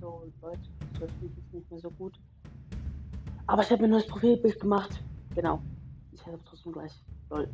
[0.00, 0.58] So, Leute,
[1.00, 2.14] das ist nicht mehr so gut.
[3.46, 5.02] Aber ich habe mir ein neues Profilbild gemacht.
[5.34, 5.60] Genau.
[6.12, 6.92] Ich habe trotzdem gleich.
[7.30, 7.48] Lol.